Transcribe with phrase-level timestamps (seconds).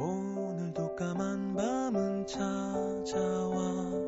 [0.00, 4.07] 오늘도 까만 밤은 찾아와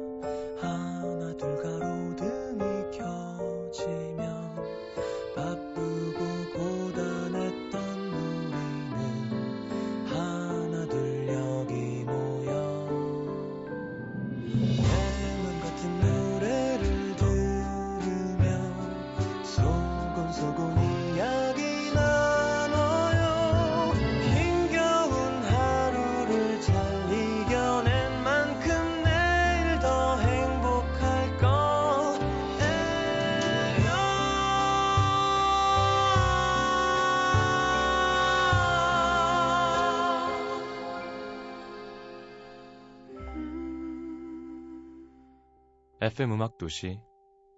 [46.02, 46.98] FM 음악 도시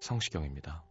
[0.01, 0.84] 성시경입니다.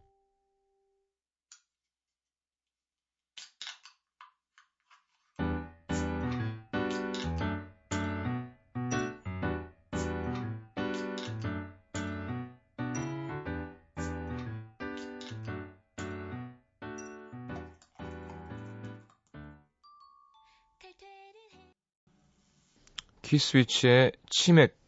[23.20, 24.82] 키스위치의 치맥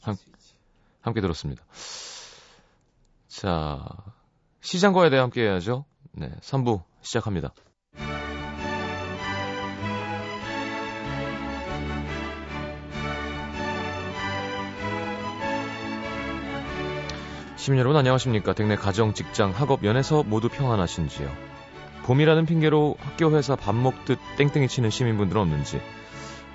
[0.00, 0.16] 함,
[1.10, 1.62] 함께 들었습니다.
[3.28, 3.86] 자,
[4.60, 5.84] 시장과에 대해 함께 해야죠.
[6.12, 7.52] 네, 3부 시작합니다.
[17.56, 18.54] 시민 여러분 안녕하십니까?
[18.54, 21.30] 댁내 가정, 직장, 학업, 연에서 모두 평안하신지요?
[22.04, 25.80] 봄이라는 핑계로 학교, 회사 밥 먹듯 땡땡이 치는 시민분들은 없는지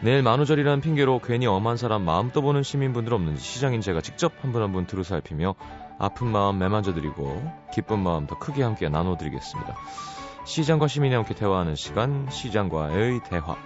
[0.06, 4.72] 내일 만우절이라는 핑계로 괜히 엄한 사람 마음 떠보는 시민분들 없는지 시장인 제가 직접 한분 한
[4.72, 5.56] 분 두루 살피며
[5.98, 7.42] 아픈 마음 매만져드리고
[7.74, 9.76] 기쁜 마음 더 크게 함께 나눠드리겠습니다.
[10.46, 13.58] 시장과 시민이 함께 대화하는 시간 시장과의 대화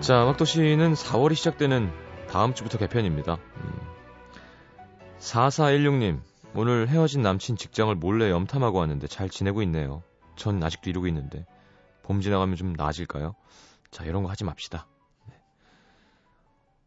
[0.00, 1.92] 자, 막도시는 4월이 시작되는
[2.28, 3.34] 다음 주부터 개편입니다.
[3.34, 3.80] 음.
[5.20, 6.18] 4416님,
[6.56, 10.02] 오늘 헤어진 남친 직장을 몰래 염탐하고 왔는데 잘 지내고 있네요.
[10.40, 11.44] 전 아직도 이러고 있는데
[12.02, 13.34] 봄 지나가면 좀 나아질까요?
[13.90, 14.86] 자 이런 거 하지 맙시다.
[15.28, 15.34] 네.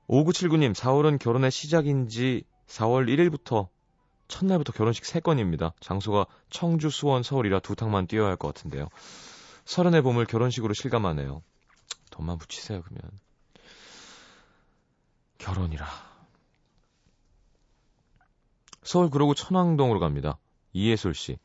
[0.10, 3.70] 5979님 4월은 결혼의 시작인지 4월 1일부터
[4.28, 5.74] 첫날부터 결혼식 3건입니다.
[5.80, 8.88] 장소가 청주, 수원, 서울이라 두 탕만 뛰어야 할 것 같은데요.
[9.66, 11.44] 서른의 봄을 결혼식으로 실감하네요.
[12.10, 13.04] 돈만 붙이세요 그러면.
[15.38, 15.86] 결혼이라.
[18.82, 20.40] 서울 그러고 천왕동으로 갑니다.
[20.74, 21.38] 이예솔 씨.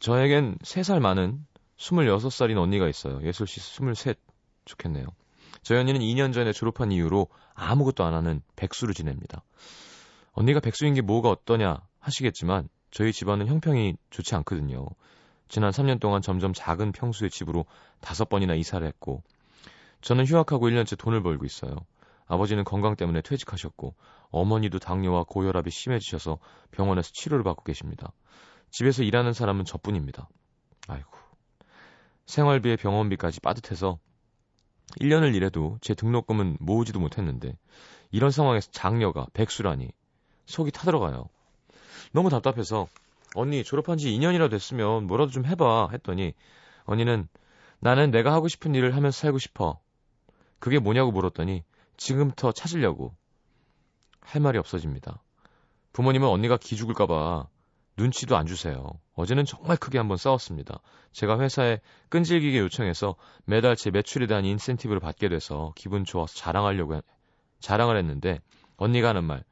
[0.00, 1.44] 저에겐 3살 많은
[1.76, 3.20] 26살인 언니가 있어요.
[3.22, 4.14] 예솔씨 23.
[4.64, 5.06] 좋겠네요.
[5.62, 9.42] 저희 언니는 2년 전에 졸업한 이후로 아무것도 안 하는 백수를 지냅니다.
[10.32, 14.86] 언니가 백수인 게 뭐가 어떠냐 하시겠지만 저희 집안은 형평이 좋지 않거든요.
[15.48, 17.64] 지난 3년 동안 점점 작은 평수의 집으로
[18.00, 19.22] 다섯 번이나 이사를 했고
[20.02, 21.74] 저는 휴학하고 1년째 돈을 벌고 있어요.
[22.26, 23.94] 아버지는 건강 때문에 퇴직하셨고
[24.30, 26.38] 어머니도 당뇨와 고혈압이 심해지셔서
[26.70, 28.12] 병원에서 치료를 받고 계십니다.
[28.70, 30.28] 집에서 일하는 사람은 저뿐입니다.
[30.88, 31.10] 아이고.
[32.26, 33.98] 생활비에 병원비까지 빠듯해서
[35.00, 37.56] 1년을 일해도 제 등록금은 모으지도 못했는데
[38.10, 39.90] 이런 상황에서 장녀가 백수라니
[40.46, 41.28] 속이 타들어가요.
[42.12, 42.88] 너무 답답해서
[43.34, 46.32] 언니 졸업한 지 2년이나 됐으면 뭐라도 좀 해봐 했더니
[46.84, 47.28] 언니는
[47.80, 49.78] 나는 내가 하고 싶은 일을 하면서 살고 싶어.
[50.58, 51.62] 그게 뭐냐고 물었더니
[51.96, 53.14] 지금부터 찾으려고
[54.20, 55.22] 할 말이 없어집니다.
[55.92, 57.46] 부모님은 언니가 기죽을까봐
[57.98, 58.88] 눈치도 안 주세요.
[59.14, 60.78] 어제는 정말 크게 한번 싸웠습니다.
[61.12, 67.02] 제가 회사에 끈질기게 요청해서 매달 제 매출에 대한 인센티브를 받게 돼서 기분 좋아서 자랑하려고 해,
[67.58, 68.38] 자랑을 했는데
[68.76, 69.42] 언니가 하는 말.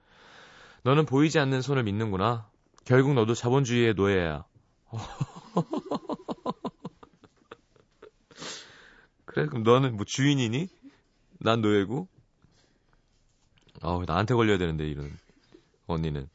[0.84, 2.48] 너는 보이지 않는 손을 믿는구나.
[2.84, 4.44] 결국 너도 자본주의의 노예야.
[9.24, 10.68] 그래 그럼 너는 뭐 주인이니?
[11.40, 12.06] 난 노예고?
[13.82, 15.18] 아우 나한테 걸려야 되는데 이런
[15.88, 16.28] 언니는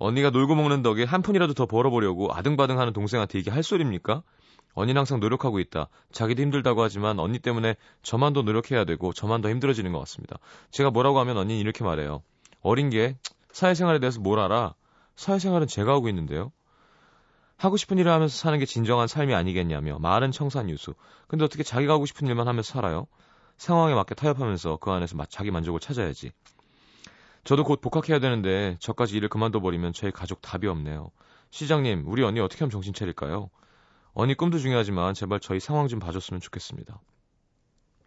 [0.00, 4.22] 언니가 놀고 먹는 덕에 한 푼이라도 더 벌어보려고 아등바등하는 동생한테 이게 할 소리입니까?
[4.72, 5.88] 언니는 항상 노력하고 있다.
[6.10, 10.38] 자기도 힘들다고 하지만 언니 때문에 저만 더 노력해야 되고 저만 더 힘들어지는 것 같습니다.
[10.70, 12.22] 제가 뭐라고 하면 언니는 이렇게 말해요.
[12.62, 13.18] 어린 게
[13.52, 14.74] 사회생활에 대해서 뭘 알아?
[15.16, 16.50] 사회생활은 제가 하고 있는데요.
[17.58, 20.94] 하고 싶은 일을 하면서 사는 게 진정한 삶이 아니겠냐며 말은 청산유수.
[21.28, 23.06] 근데 어떻게 자기가 하고 싶은 일만 하면서 살아요?
[23.58, 26.32] 상황에 맞게 타협하면서 그 안에서 자기 만족을 찾아야지.
[27.44, 31.10] 저도 곧 복학해야 되는데 저까지 일을 그만둬버리면 저희 가족 답이 없네요.
[31.50, 33.50] 시장님, 우리 언니 어떻게 하면 정신 차릴까요?
[34.12, 37.00] 언니 꿈도 중요하지만 제발 저희 상황 좀 봐줬으면 좋겠습니다.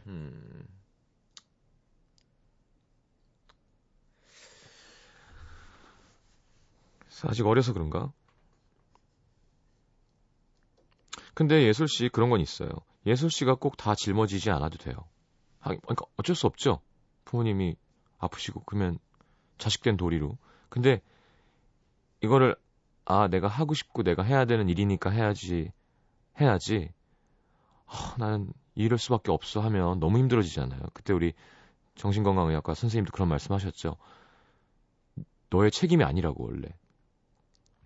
[0.07, 0.67] 음...
[7.25, 8.11] 아직 어려서 그런가?
[11.33, 12.69] 근데 예솔 씨 그런 건 있어요.
[13.05, 14.95] 예솔 씨가 꼭 다 짊어지지 않아도 돼요.
[15.61, 16.81] 그러니까 어쩔 수 없죠.
[17.25, 17.75] 부모님이
[18.19, 18.99] 아프시고 그러면
[19.57, 20.37] 자식된 도리로.
[20.69, 21.01] 근데
[22.21, 22.55] 이거를
[23.05, 25.71] 아 내가 하고 싶고 내가 해야 되는 일이니까 해야지
[26.39, 26.89] 해야지.
[27.85, 30.81] 아, 나는 이럴 수밖에 없어 하면 너무 힘들어지잖아요.
[30.93, 31.33] 그때 우리
[31.95, 33.97] 정신건강의학과 선생님도 그런 말씀하셨죠.
[35.49, 36.67] 너의 책임이 아니라고 원래.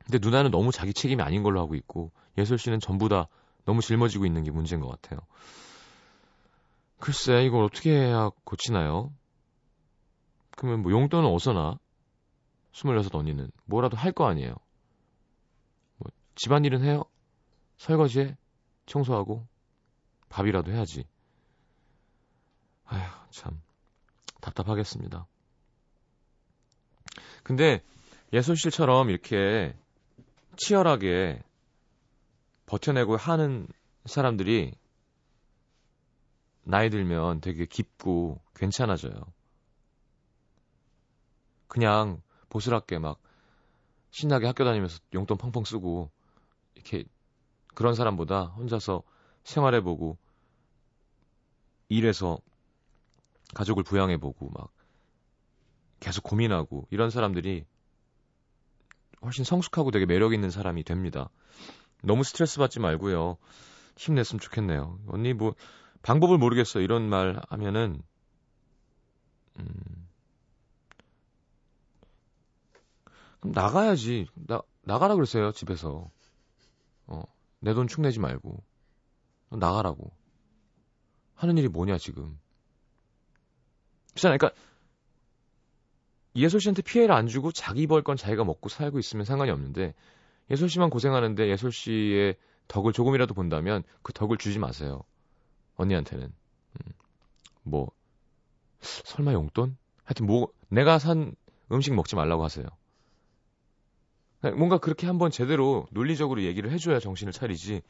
[0.06, 3.28] 근데 누나는 너무 자기 책임이 아닌 걸로 하고 있고 예솔 씨는 전부 다
[3.66, 5.20] 너무 짊어지고 있는 게 문제인 것 같아요.
[7.00, 9.12] 글쎄 이걸 어떻게 해야 고치나요?
[10.58, 11.80] 그러면 뭐 용돈은 어디서 나?
[12.74, 14.56] 26 언니는 뭐라도 할 거 아니에요.
[15.98, 17.06] 뭐 집안일은 해요?
[17.78, 18.38] 설거지해?
[18.88, 19.48] 청소하고
[20.30, 21.06] 밥이라도 해야지.
[22.86, 23.02] 아휴
[23.32, 23.62] 참
[24.42, 25.28] 답답하겠습니다.
[27.44, 27.82] 근데
[28.34, 29.76] 예솔씨처럼 이렇게
[30.58, 31.42] 치열하게
[32.66, 33.68] 버텨내고 하는
[34.06, 34.74] 사람들이
[36.64, 39.14] 나이 들면 되게 깊고 괜찮아져요.
[41.68, 43.20] 그냥 보스럽게 막
[44.12, 46.10] 신나게 학교 다니면서 용돈 펑펑 쓰고
[46.76, 47.06] 이렇게
[47.76, 49.04] 그런 사람보다 혼자서
[49.44, 50.18] 생활해보고
[51.90, 52.40] 일해서
[53.54, 54.72] 가족을 부양해보고 막
[56.00, 57.66] 계속 고민하고 이런 사람들이
[59.22, 61.30] 훨씬 성숙하고 되게 매력 있는 사람이 됩니다.
[62.04, 63.38] 너무 스트레스 받지 말고요.
[63.98, 65.00] 힘냈으면 좋겠네요.
[65.08, 65.56] 언니 뭐
[66.04, 68.02] 방법을 모르겠어 이런 말 하면은
[69.60, 70.08] 음
[73.37, 74.28] 그럼 나가야지.
[74.36, 76.10] 나 나가라 그러세요 집에서.
[77.08, 77.24] 어
[77.60, 78.64] 내 돈 축내지 말고
[79.50, 80.12] 나가라고.
[81.36, 82.40] 하는 일이 뭐냐 지금.
[84.12, 84.38] 그렇잖아요.
[84.38, 84.60] 그러니까
[86.36, 89.94] 예솔 씨한테 피해를 안 주고 자기 벌 건 자기가 먹고 살고 있으면 상관이 없는데
[90.52, 92.36] 예솔 씨만 고생하는데 예솔 씨의
[92.68, 95.04] 덕을 조금이라도 본다면 그 덕을 주지 마세요.
[95.76, 96.26] 언니한테는.
[96.26, 96.94] 음.
[97.64, 97.92] 뭐
[98.82, 99.78] 설마 용돈?
[100.04, 101.36] 하여튼 뭐 내가 산
[101.72, 102.66] 음식 먹지 말라고 하세요.
[104.42, 107.82] 뭔가 그렇게 한번 제대로 논리적으로 얘기를 해줘야 정신을 차리지.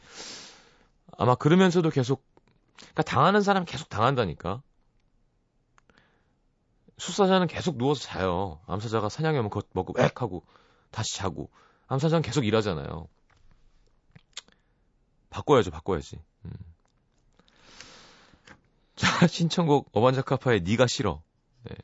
[1.17, 2.23] 아마 그러면서도 계속
[2.77, 4.61] 그러니까 당하는 사람 계속 당한다니까.
[6.97, 8.59] 수사자는 계속 누워서 자요.
[8.65, 10.43] 암사자가 사냥에 오면 그것 먹고 웩 하고
[10.91, 11.49] 다시 자고.
[11.87, 13.07] 암사자는 계속 일하잖아요.
[15.29, 16.19] 바꿔야죠, 바꿔야지.
[16.45, 16.51] 음.
[18.95, 21.21] 자, 신청곡 어반자카파의 니가 싫어.
[21.63, 21.75] 네.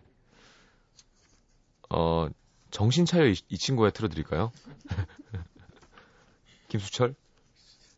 [1.90, 2.28] 어,
[2.74, 4.52] 정신 차려 이, 이 친구에 틀어드릴까요?
[6.70, 7.14] 김수철?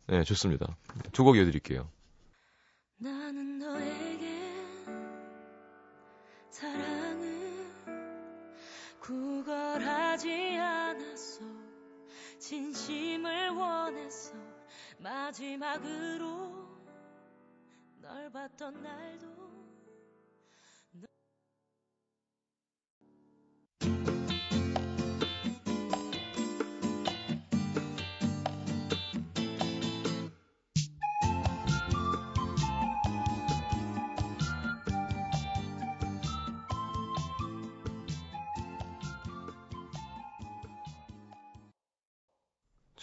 [0.08, 0.76] 네, 좋습니다.
[1.14, 1.90] 두 곡 이어드릴게요.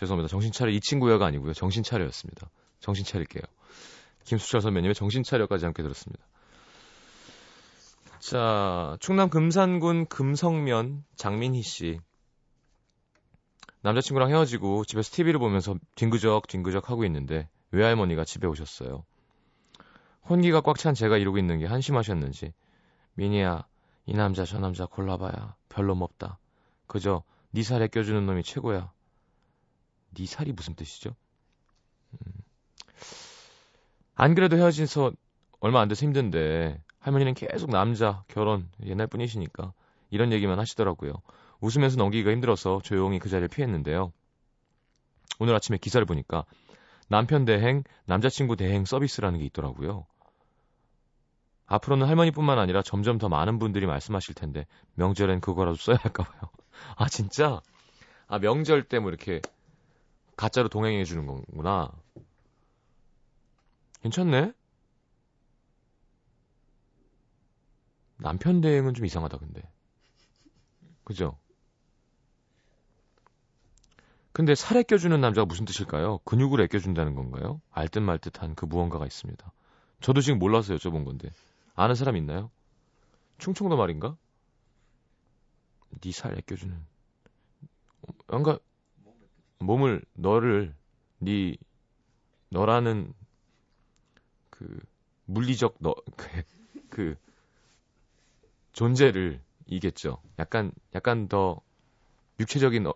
[0.03, 0.29] 죄송합니다.
[0.29, 1.53] 정신 차려 이 친구야가 아니고요.
[1.53, 2.51] 정신 차려였습니다.
[2.81, 3.43] 정신 차릴게요.
[4.25, 6.25] 김수철 선배님의 정신 차려까지 함께 들었습니다.
[8.19, 12.01] 자, 충남 금산군 금성면 장민희 씨.
[13.83, 19.05] 남자친구랑 헤어지고 집에서 TV를 보면서 뒹그적 뒹그적 하고 있는데 외할머니가 집에 오셨어요.
[20.29, 22.53] 혼기가 꽉 찬 제가 이러고 있는 게 한심하셨는지
[23.15, 23.67] 미니야
[24.07, 26.39] 이 남자 저 남자 골라봐야 별로 없다.
[26.87, 28.93] 그저 네 살에 껴주는 놈이 최고야.
[30.15, 31.15] 네 살이 무슨 뜻이죠?
[32.13, 32.33] 음.
[34.15, 35.13] 안 그래도 헤어진서
[35.61, 39.73] 얼마 안 돼서 힘든데 할머니는 계속 남자 결혼 옛날 분이시니까
[40.11, 41.13] 이런 얘기만 하시더라고요.
[41.61, 44.13] 웃으면서 넘기기가 힘들어서 조용히 그 자리를 피했는데요.
[45.39, 46.45] 오늘 아침에 기사를 보니까
[47.09, 50.07] 남편 대행, 남자친구 대행 서비스라는 게 있더라고요.
[51.67, 56.51] 앞으로는 할머니뿐만 아니라 점점 더 많은 분들이 말씀하실 텐데 명절엔 그거라도 써야 할까 봐요.
[56.97, 57.61] 아 진짜?
[58.29, 59.41] 아 명절 때 뭐 이렇게
[60.37, 61.91] 가짜로 동행해 주는 거구나.
[64.03, 64.53] 괜찮네?
[68.17, 69.63] 남편 대행은 좀 이상하다, 근데.
[71.05, 71.37] 그죠?
[74.33, 76.19] 근데 살에 껴주는 남자가 무슨 뜻일까요?
[76.25, 77.61] 근육을 애껴준다는 건가요?
[77.71, 79.53] 알듯 말 듯한 그 무언가가 있습니다.
[80.01, 81.31] 저도 지금 몰라서 여쭤본 건데.
[81.75, 82.51] 아는 사람 있나요?
[83.39, 84.17] 충청도 말인가?
[86.01, 86.75] 네 살 애껴주는.
[88.29, 88.59] 뭔가
[89.63, 90.75] 몸을 너를
[91.19, 91.57] 네
[92.51, 93.13] 너라는
[94.51, 94.79] 그
[95.27, 96.43] 물리적 너 그,
[96.91, 97.17] 그
[98.73, 100.21] 존재를 이겠죠.
[100.39, 101.61] 약간 약간 더
[102.41, 102.95] 육체적인 어,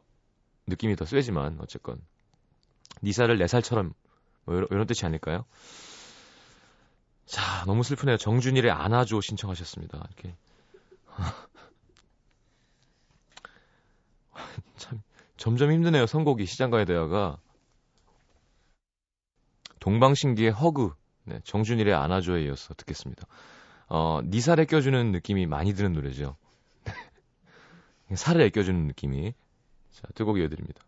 [0.66, 2.00] 느낌이 더 세지만 어쨌건
[3.02, 3.94] 니사를 네 살처럼
[4.44, 5.44] 뭐 이런, 이런 뜻이 아닐까요?
[7.26, 8.16] 자, 너무 슬프네요.
[8.16, 9.98] 정준일의 안아줘 신청하셨습니다.
[9.98, 10.36] 이렇게
[14.76, 15.02] 참
[15.36, 16.06] 점점 힘드네요.
[16.06, 17.38] 선곡이 시장가의 대화가
[19.80, 23.26] 동방신기의 허그, 네, 정준일의 안아줘에 이어서 듣겠습니다.
[23.88, 26.36] 어, 니 살에 껴주는 느낌이 많이 드는 노래죠.
[28.14, 29.32] 살을 애껴주는 느낌이.
[29.92, 30.82] 자, 두 곡 이어드립니다.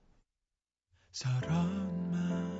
[1.12, 2.57] 서러운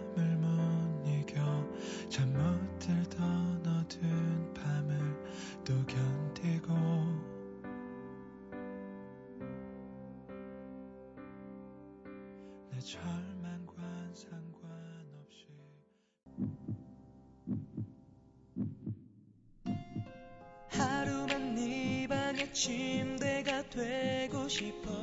[22.59, 24.98] 침대가 되고 싶어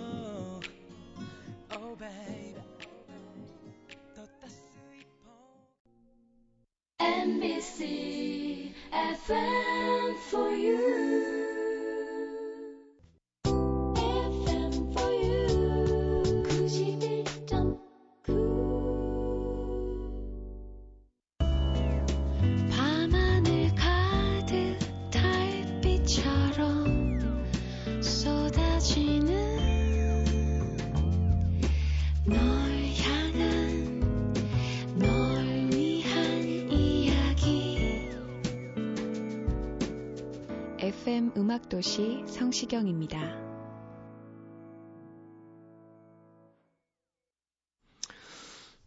[41.25, 43.20] FM 음악도시 성시경입니다.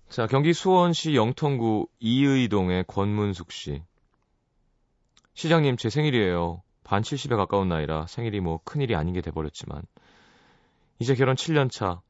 [0.09, 3.83] 자, 경기 수원시 영통구 이의동의 권문숙 씨.
[5.35, 6.63] 시장님, 제 생일이에요.
[6.85, 9.83] 반 70에 가까운 나이라 생일이 뭐 큰일이 아닌 게 돼버렸지만.
[10.99, 12.01] 이제 결혼 7년 차.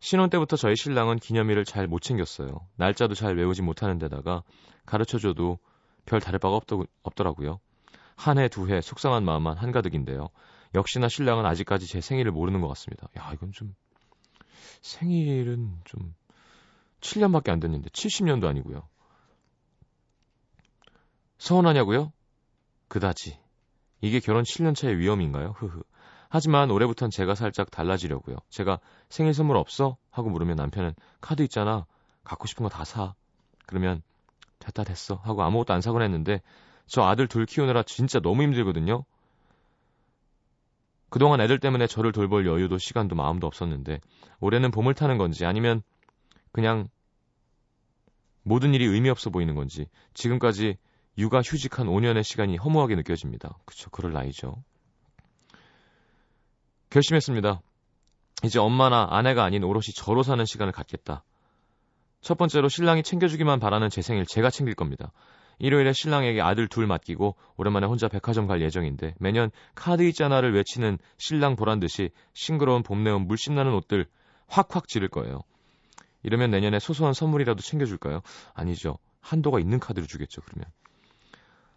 [0.00, 2.66] 신혼 때부터 저희 신랑은 기념일을 잘 못 챙겼어요.
[2.76, 4.42] 날짜도 잘 외우지 못하는 데다가
[4.86, 5.58] 가르쳐줘도
[6.06, 6.58] 별 다를 바가
[7.02, 7.60] 없더라고요.
[8.20, 10.28] 한 해, 두 해, 속상한 마음만 한가득인데요.
[10.74, 13.08] 역시나 신랑은 아직까지 제 생일을 모르는 것 같습니다.
[13.18, 13.74] 야, 이건 좀,
[14.82, 16.14] 생일은 좀,
[17.00, 18.86] 7년밖에 안 됐는데, 70년도 아니고요.
[21.38, 22.12] 서운하냐고요?
[22.88, 23.38] 그다지.
[24.02, 25.54] 이게 결혼 7년 차의 위험인가요?
[25.56, 25.82] 흐흐.
[26.28, 28.36] 하지만 올해부턴 제가 살짝 달라지려고요.
[28.50, 29.96] 제가 생일 선물 없어?
[30.10, 31.86] 하고 물으면 남편은 카드 있잖아.
[32.22, 33.14] 갖고 싶은 거 다 사.
[33.66, 34.02] 그러면
[34.58, 35.14] 됐다 됐어.
[35.24, 36.42] 하고 아무것도 안 사곤 했는데
[36.90, 39.04] 저 아들 둘 키우느라 진짜 너무 힘들거든요.
[41.08, 44.00] 그동안 애들 때문에 저를 돌볼 여유도 시간도 마음도 없었는데
[44.40, 45.82] 올해는 봄을 타는 건지 아니면
[46.50, 46.88] 그냥
[48.42, 50.78] 모든 일이 의미 없어 보이는 건지 지금까지
[51.16, 53.56] 육아 휴직한 5년의 시간이 허무하게 느껴집니다.
[53.64, 54.56] 그쵸, 그럴 나이죠.
[56.90, 57.60] 결심했습니다.
[58.42, 61.22] 이제 엄마나 아내가 아닌 오롯이 저로 사는 시간을 갖겠다.
[62.20, 65.12] 첫 번째로 신랑이 챙겨주기만 바라는 제 생일 제가 챙길 겁니다.
[65.60, 71.54] 일요일에 신랑에게 아들 둘 맡기고 오랜만에 혼자 백화점 갈 예정인데 매년 카드 있잖아를 외치는 신랑
[71.54, 74.06] 보란 듯이 싱그러운 봄내음 물씬 나는 옷들
[74.48, 75.42] 확확 지를 거예요.
[76.22, 78.22] 이러면 내년에 소소한 선물이라도 챙겨줄까요?
[78.54, 78.98] 아니죠.
[79.20, 80.64] 한도가 있는 카드를 주겠죠, 그러면.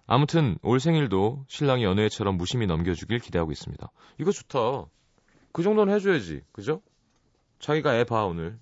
[0.07, 3.91] 아무튼 올 생일도 신랑이 연애처럼 무심히 넘겨주길 기대하고 있습니다.
[4.19, 4.85] 이거 좋다.
[5.51, 6.41] 그 정도는 해줘야지.
[6.51, 6.81] 그죠?
[7.59, 8.59] 자기가 애 봐, 오늘.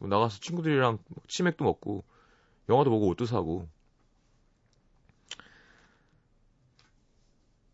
[0.00, 0.98] 나가서 친구들이랑
[1.28, 2.04] 치맥도 먹고,
[2.68, 3.68] 영화도 보고 옷도 사고.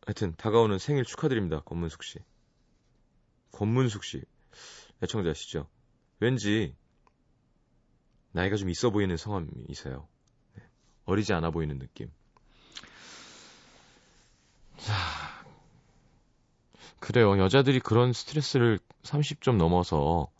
[0.06, 1.60] 하여튼 다가오는 생일 축하드립니다.
[1.60, 2.18] 권문숙 씨.
[3.52, 4.22] 권문숙 씨.
[5.02, 5.68] 애청자시죠?
[6.20, 6.74] 왠지
[8.32, 10.08] 나이가 좀 있어 보이는 성함이세요.
[10.56, 10.62] 네.
[11.04, 12.10] 어리지 않아 보이는 느낌.
[14.78, 14.92] 자,
[17.00, 17.38] 그래요.
[17.38, 20.30] 여자들이 그런 스트레스를 30점 넘어서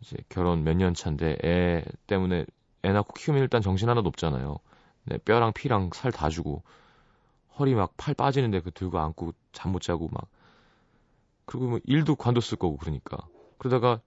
[0.00, 2.46] 이제 결혼 몇 년 차인데 애 때문에
[2.84, 4.58] 애 낳고 키우면 일단 정신 하나도 없잖아요.
[5.04, 6.62] 네, 뼈랑 피랑 살 다 주고
[7.58, 10.28] 허리 막 팔 빠지는데 그 들고 안고 잠 못 자고 막
[11.44, 13.18] 그리고 뭐 일도 관뒀을 거고 그러니까
[13.58, 14.00] 그러다가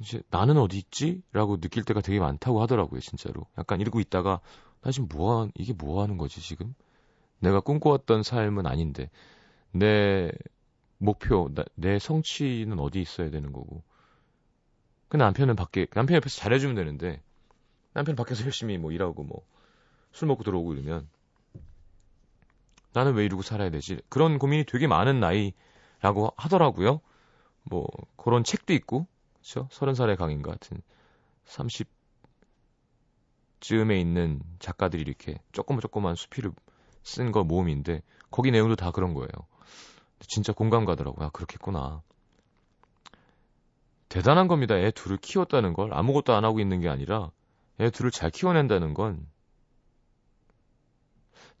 [0.00, 1.22] 이제 나는 어디 있지?
[1.32, 3.46] 라고 느낄 때가 되게 많다고 하더라고요, 진짜로.
[3.58, 4.40] 약간 이러고 있다가
[4.82, 6.74] 나 지금 뭐 한, 이게 뭐 하는 거지, 지금?
[7.40, 9.10] 내가 꿈꿔왔던 삶은 아닌데
[9.72, 10.32] 내
[10.98, 13.82] 목표, 나, 내 성취는 어디 있어야 되는 거고.
[15.08, 17.22] 그 남편은 밖에, 남편 옆에서 잘해주면 되는데
[17.92, 19.44] 남편 밖에서 열심히 뭐 일하고 뭐
[20.14, 21.08] 술 먹고 들어오고 이러면
[22.94, 24.00] 나는 왜 이러고 살아야 되지?
[24.08, 27.00] 그런 고민이 되게 많은 나이라고 하더라고요.
[27.64, 27.86] 뭐
[28.16, 29.68] 그런 책도 있고, 그렇죠?
[29.70, 30.80] 서른 살의 강인가 같은
[31.44, 31.86] 37
[33.60, 36.52] 즈음에 있는 작가들이 이렇게 조그만 조그만 수필을
[37.02, 39.28] 쓴 거 모음인데 거기 내용도 다 그런 거예요.
[40.26, 41.26] 진짜 공감 가더라고요.
[41.26, 42.02] 아, 그렇겠구나.
[44.08, 44.76] 대단한 겁니다.
[44.76, 47.30] 애 둘을 키웠다는 걸 아무것도 안 하고 있는 게 아니라
[47.80, 49.26] 애 둘을 잘 키워낸다는 건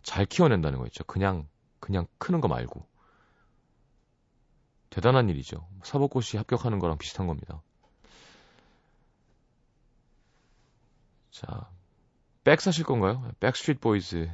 [0.04, 1.02] 잘 키워낸다는 거 있죠.
[1.04, 1.48] 그냥
[1.80, 2.86] 그냥 크는 거 말고
[4.90, 5.66] 대단한 일이죠.
[5.82, 7.60] 사법고시 합격하는 거랑 비슷한 겁니다.
[11.32, 11.68] 자,
[12.44, 13.32] 백 사실 건가요?
[13.40, 14.30] 백스트리트 보이즈.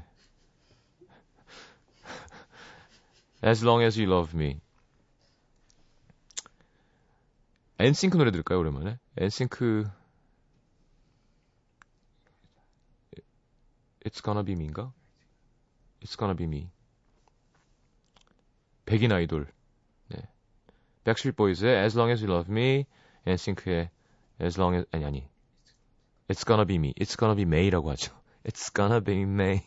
[3.43, 4.61] As long as you love me.
[7.79, 8.99] 엔싱크 노래 들을까요, 오랜만에?
[9.17, 9.91] 엔싱크
[14.05, 14.93] It's gonna be me인가?
[16.03, 16.71] It's gonna be me.
[18.87, 19.47] 백인 아이돌.
[20.09, 20.19] 네.
[21.05, 22.87] 백스트리트 보이즈의 As long as you love me.
[23.27, 23.91] 엔싱크의
[24.41, 25.29] As long as 아니 아니.
[26.29, 26.95] It's gonna be me.
[26.99, 28.13] It's gonna be May라고 하죠.
[28.45, 29.63] It's gonna be May.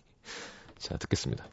[0.77, 1.47] 자, 듣겠습니다.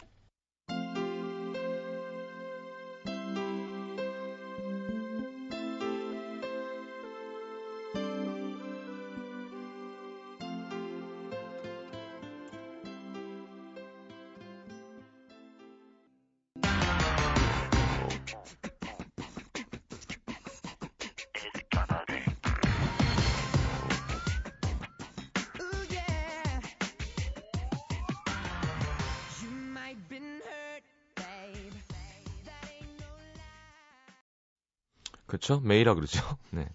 [35.31, 35.61] 그렇죠?
[35.61, 36.21] 메이라 그러죠.
[36.51, 36.69] 네.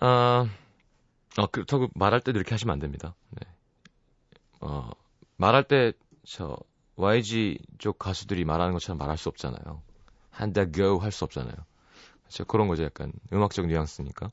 [0.00, 0.48] 아,
[1.38, 3.16] 어, 그렇다고 말할 때도 이렇게 하시면 안 됩니다.
[3.30, 3.40] 네.
[4.60, 4.90] 어,
[5.36, 5.92] 말할 때,
[6.24, 6.56] 저,
[6.94, 9.82] YG 쪽 가수들이 말하는 것처럼 말할 수 없잖아요.
[10.30, 11.54] 한다고 할수 없잖아요.
[12.22, 12.44] 그렇죠?
[12.44, 12.84] 그런 거죠.
[12.84, 14.30] 약간 음악적 뉘앙스니까.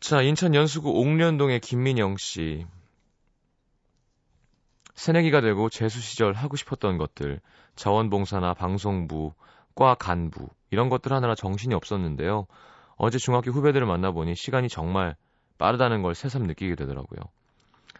[0.00, 2.64] 자, 인천 연수구 옥련동의 김민영 씨.
[4.96, 7.40] 새내기가 되고 재수 시절 하고 싶었던 것들,
[7.76, 9.32] 자원봉사나 방송부,
[9.74, 12.46] 과 간부, 이런 것들 하느라 정신이 없었는데요.
[12.96, 15.14] 어제 중학교 후배들을 만나보니 시간이 정말
[15.58, 17.20] 빠르다는 걸 새삼 느끼게 되더라고요.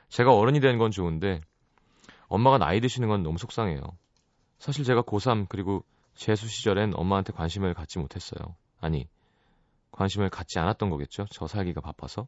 [0.08, 1.42] 제가 어른이 된 건 좋은데,
[2.28, 3.80] 엄마가 나이 드시는 건 너무 속상해요.
[4.58, 8.56] 사실 제가 고3 그리고 재수 시절엔 엄마한테 관심을 갖지 못했어요.
[8.80, 9.06] 아니,
[9.92, 11.26] 관심을 갖지 않았던 거겠죠.
[11.30, 12.26] 저 살기가 바빠서.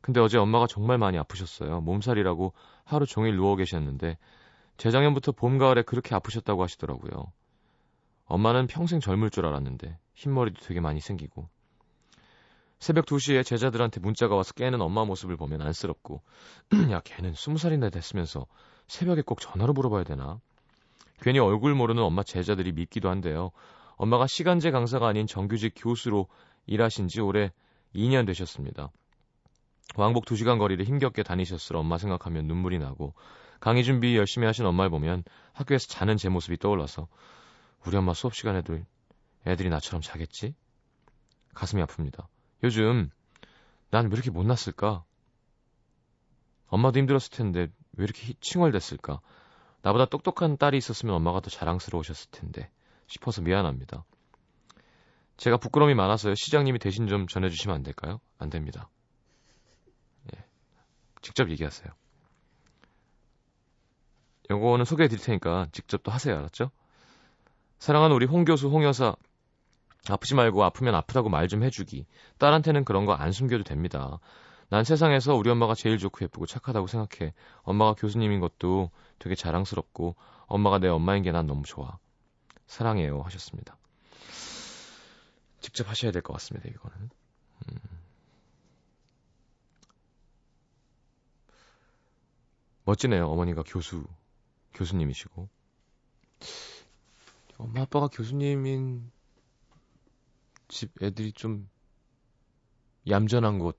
[0.00, 1.80] 근데 어제 엄마가 정말 많이 아프셨어요.
[1.80, 2.52] 몸살이라고
[2.84, 4.18] 하루 종일 누워 계셨는데
[4.76, 7.32] 재작년부터 봄, 가을에 그렇게 아프셨다고 하시더라고요.
[8.26, 11.48] 엄마는 평생 젊을 줄 알았는데 흰머리도 되게 많이 생기고
[12.78, 16.22] 새벽 2시에 제자들한테 문자가 와서 깨는 엄마 모습을 보면 안쓰럽고
[16.92, 18.46] 야 걔는 20살이나 됐으면서
[18.86, 20.40] 새벽에 꼭 전화로 물어봐야 되나?
[21.20, 23.50] 괜히 얼굴 모르는 엄마 제자들이 밉기도 한데요.
[23.96, 26.28] 엄마가 시간제 강사가 아닌 정규직 교수로
[26.66, 27.52] 일하신 지 올해
[27.94, 28.90] 2년 되셨습니다.
[29.96, 33.14] 왕복 2시간 거리를 힘겹게 다니셨을 엄마 생각하면 눈물이 나고
[33.60, 37.08] 강의 준비 열심히 하신 엄마를 보면 학교에서 자는 제 모습이 떠올라서
[37.86, 38.78] 우리 엄마 수업 시간에도
[39.46, 40.54] 애들이 나처럼 자겠지?
[41.54, 42.26] 가슴이 아픕니다.
[42.62, 43.10] 요즘
[43.90, 45.04] 난 왜 이렇게 못났을까?
[46.68, 49.20] 엄마도 힘들었을 텐데 왜 이렇게 칭얼댔을까?
[49.82, 52.70] 나보다 똑똑한 딸이 있었으면 엄마가 더 자랑스러우셨을 텐데
[53.06, 54.04] 싶어서 미안합니다.
[55.36, 56.34] 제가 부끄러움이 많아서요.
[56.34, 58.20] 시장님이 대신 좀 전해주시면 안 될까요?
[58.38, 58.90] 안 됩니다.
[61.26, 61.88] 직접 얘기하세요.
[64.50, 66.36] 요거는 소개해 드릴 테니까 직접 또 하세요.
[66.38, 66.70] 알았죠?
[67.80, 69.16] 사랑하는 우리 홍 교수, 홍 여사.
[70.08, 72.06] 아프지 말고 아프면 아프다고 말 좀 해주기.
[72.38, 74.20] 딸한테는 그런 거 안 숨겨도 됩니다.
[74.68, 77.34] 난 세상에서 우리 엄마가 제일 좋고 예쁘고 착하다고 생각해.
[77.62, 80.14] 엄마가 교수님인 것도 되게 자랑스럽고
[80.46, 81.98] 엄마가 내 엄마인 게 난 너무 좋아.
[82.68, 83.76] 사랑해요 하셨습니다.
[85.60, 86.68] 직접 하셔야 될 것 같습니다.
[86.68, 87.10] 이거는.
[87.72, 87.95] 음.
[92.86, 93.26] 멋지네요.
[93.26, 94.06] 어머니가 교수,
[94.74, 95.48] 교수님이시고.
[97.58, 99.10] 엄마 아빠가 교수님인
[100.68, 101.68] 집 애들이 좀
[103.08, 103.76] 얌전한 것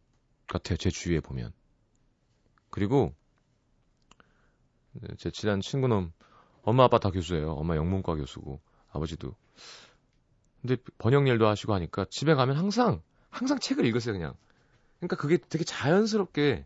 [0.47, 0.77] 같아요.
[0.77, 1.53] 제 주위에 보면.
[2.69, 3.15] 그리고
[5.17, 6.11] 제 친한 친구는
[6.63, 7.53] 엄마 아빠 다 교수예요.
[7.53, 8.59] 엄마 영문과 교수고
[8.91, 9.35] 아버지도.
[10.61, 14.35] 근데 번역 일도 하시고 하니까 집에 가면 항상 항상 책을 읽으세요 그냥.
[14.99, 16.65] 그러니까 그게 되게 자연스럽게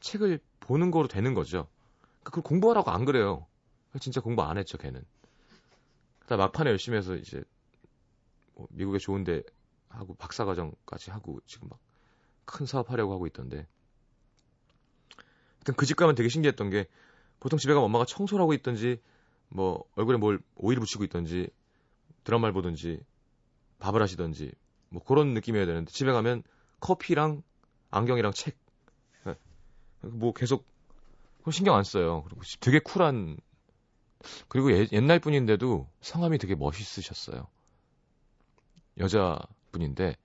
[0.00, 1.68] 책을 보는 거로 되는 거죠.
[2.22, 3.46] 그러니까 그걸 공부하라고 안 그래요.
[4.00, 5.04] 진짜 공부 안 했죠, 걔는.
[6.20, 7.42] 그다 막판에 열심히 해서 이제
[8.54, 9.42] 뭐 미국에 좋은데
[9.88, 11.78] 하고 박사과정까지 하고 지금 막
[12.46, 13.66] 큰 사업 하려고 하고 있던데.
[15.56, 16.86] 하여튼 그 집 가면 되게 신기했던 게
[17.40, 19.02] 보통 집에 가면 엄마가 청소를 하고 있던지
[19.48, 21.48] 뭐 얼굴에 뭘 오일 붙이고 있던지
[22.24, 23.00] 드라마를 보든지
[23.80, 24.52] 밥을 하시던지
[24.88, 26.44] 뭐 그런 느낌이어야 되는데 집에 가면
[26.80, 27.42] 커피랑
[27.90, 28.56] 안경이랑 책.
[30.06, 30.18] 네.
[30.18, 30.64] 뭐 계속
[31.50, 32.22] 신경 안 써요.
[32.24, 33.36] 그리고 되게 쿨한
[34.48, 37.46] 그리고 예, 옛날 분인데도 성함이 되게 멋있으셨어요.
[38.98, 39.38] 여자
[39.72, 40.16] 분인데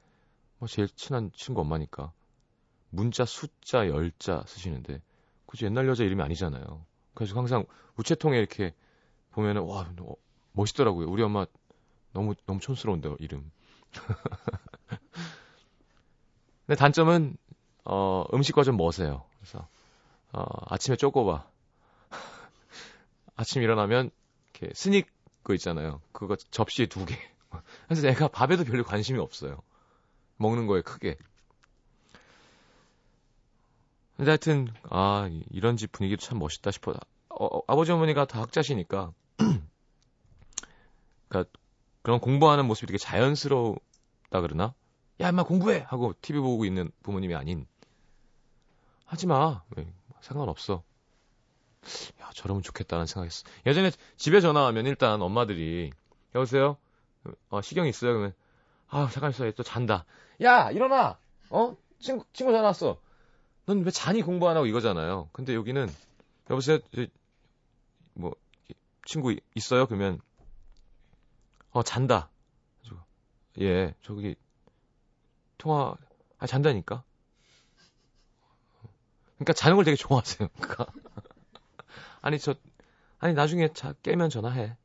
[0.57, 2.11] 뭐 제일 친한 친구 엄마니까
[2.89, 5.01] 문자 숫자 열자 쓰시는데
[5.45, 6.85] 굳이 옛날 여자 이름이 아니잖아요.
[7.13, 7.65] 그래서 항상
[7.97, 8.73] 우체통에 이렇게
[9.31, 10.15] 보면은 와 어,
[10.53, 11.07] 멋있더라고요.
[11.09, 11.45] 우리 엄마
[12.13, 13.51] 너무 너무 촌스러운데 이름.
[16.65, 17.37] 근데 단점은
[17.83, 19.25] 어, 음식과 좀 멋해요.
[19.41, 19.67] 그래서
[20.31, 21.49] 어, 아침에 쪼꼬바
[23.35, 24.11] 아침 일어나면
[24.53, 25.07] 이렇게 스닉
[25.43, 26.01] 그 있잖아요.
[26.11, 27.17] 그거 접시에 두 개.
[27.87, 29.61] 그래서 내가 밥에도 별로 관심이 없어요.
[30.37, 31.17] 먹는 거에 크게.
[34.17, 36.91] 근데 하여튼 아 이런 집 분위기도 참 멋있다 싶어.
[37.29, 39.13] 어, 어, 아버지 어머니가 다 학자시니까
[41.27, 41.51] 그러니까
[42.03, 44.75] 그런 공부하는 모습이 되게 자연스러웠다 그러나?
[45.21, 47.67] 야, 임마 공부해 하고 TV 보고 있는 부모님이 아닌.
[49.11, 49.61] 하지 마.
[50.21, 50.83] 상관없어.
[52.21, 53.43] 야, 저러면 좋겠다는 생각했어.
[53.65, 55.91] 예전에 집에 전화하면 일단 엄마들이
[56.33, 56.77] 여보세요?
[57.49, 58.13] 어, 시경 있어요?
[58.13, 58.33] 그러면
[58.87, 59.51] 아, 잠깐 있어.
[59.51, 60.05] 또 잔다.
[60.41, 61.17] 야, 일어나.
[61.49, 61.75] 어?
[61.99, 63.01] 친구 친구 전화 왔어.
[63.65, 65.29] 넌 왜 잔이 공부 안 하고 이거잖아요.
[65.33, 65.89] 근데 여기는
[66.49, 66.79] 여보세요?
[68.13, 68.33] 뭐
[69.05, 69.87] 친구 있어요?
[69.87, 70.21] 그러면
[71.71, 72.29] 어 잔다.
[73.59, 74.35] 예, 저기
[75.57, 75.95] 통화
[76.39, 77.03] 아 잔다니까.
[79.41, 80.49] 그러니까 자는 걸 되게 좋아하세요.
[80.61, 80.85] 그러니까
[82.21, 82.53] 아니 저
[83.17, 84.77] 아니 나중에 자 깨면 전화해.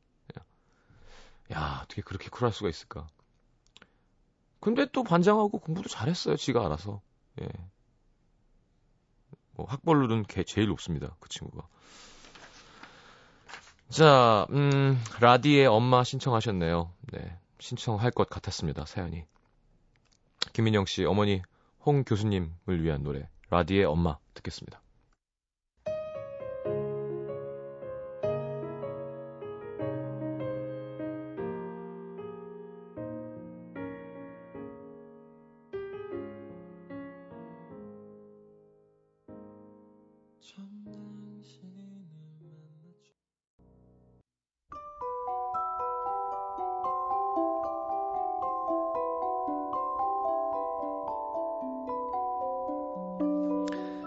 [1.53, 3.07] 야 어떻게 그렇게 쿨할 수가 있을까?
[4.59, 6.35] 근데 또 반장하고 공부도 잘했어요.
[6.35, 7.01] 지가 알아서.
[7.39, 7.47] 예.
[9.51, 11.15] 뭐 학벌로는 개 제일 높습니다.
[11.19, 11.67] 그 친구가.
[13.89, 16.91] 자, 음, 라디의 엄마 신청하셨네요.
[17.13, 17.39] 네.
[17.59, 18.85] 신청할 것 같았습니다.
[18.85, 19.23] 사연이.
[20.51, 21.41] 김민영 씨, 어머니
[21.85, 23.29] 홍 교수님을 위한 노래.
[23.49, 24.81] 라디의 엄마 듣겠습니다.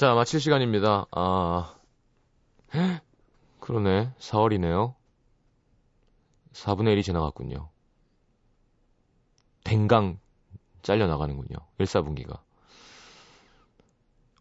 [0.00, 1.04] 자, 마칠 시간입니다.
[1.10, 1.74] 아,
[3.60, 4.14] 그러네.
[4.18, 4.94] 4월이네요.
[6.54, 7.68] 4분의 1이 지나갔군요.
[9.62, 10.18] 댕강
[10.80, 11.58] 잘려 나가는군요.
[11.76, 12.40] 1, 4분기가.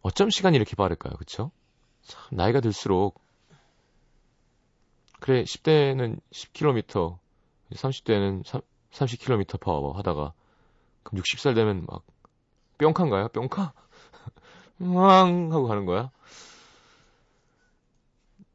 [0.02, 1.18] 어쩜 시간이 이렇게 빠를까요?
[1.18, 1.52] 그쵸?
[2.04, 3.22] 참, 나이가 들수록,
[5.20, 7.20] 그래, 10대는 10km,
[7.74, 8.46] 30대는
[8.92, 10.34] 30km 파워 하다가,
[11.04, 12.04] 그럼 60살 되면 막,
[12.78, 13.30] 뿅카인가요?
[13.30, 13.74] 뿅카?
[14.80, 16.12] 왕 하고 가는 거야.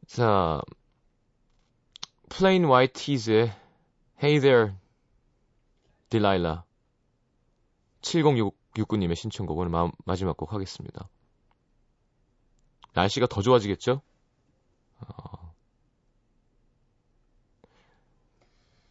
[0.06, 0.60] 자,
[2.28, 3.52] Plain White Tees의
[4.22, 4.72] Hey There,
[6.10, 6.62] Delilah.
[8.02, 11.08] 7069님의 신청곡 오늘 마, 마지막 곡 하겠습니다.
[12.92, 14.00] 날씨가 더 좋아지겠죠?
[15.00, 15.54] 어...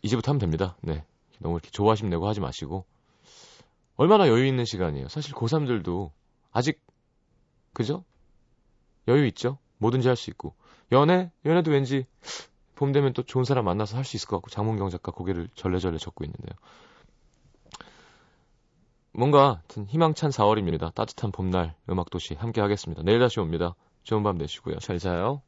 [0.02, 0.76] 이제부터 하면 됩니다.
[0.82, 1.06] 네.
[1.44, 2.86] 너무 이렇게 조바심 내고 하지 마시고.
[3.96, 5.08] 얼마나 여유 있는 시간이에요.
[5.10, 6.12] 사실 고3들도
[6.52, 6.82] 아직
[7.74, 8.04] 그죠?
[9.08, 9.60] 여유 있죠?
[9.78, 10.56] 뭐든지 할 수 있고.
[10.92, 11.32] 연애?
[11.46, 12.06] 연애도 왠지
[12.76, 15.98] 봄 되면 또 좋은 사람 만나서 할 수 있을 것 같고 장문경 작가 고개를 절레절레
[15.98, 16.56] 젓고 있는데요.
[19.12, 20.94] 뭔가 희망찬 4월입니다.
[20.96, 23.04] 따뜻한 봄날 음악도시 함께 하겠습니다.
[23.04, 23.76] 내일 다시 옵니다.
[24.04, 24.80] 좋은 밤 되시고요.
[24.80, 25.42] 잘 자요.